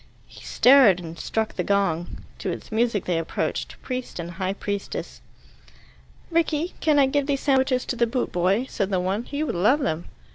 [0.25, 2.23] He stared, and struck the gong.
[2.39, 5.21] To its music they approached, priest and high priestess.
[6.31, 9.25] "Rickie, can I give these sandwiches to the boot boy?" said the one.
[9.25, 10.05] "He would love them."